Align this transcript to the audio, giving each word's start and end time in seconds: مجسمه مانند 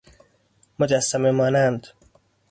مجسمه 0.79 1.31
مانند 1.31 1.87